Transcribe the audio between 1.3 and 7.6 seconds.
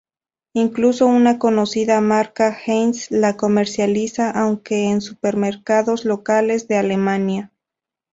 conocida marca, Heinz, la comercializa, aunque en supermercados locales de Alemania.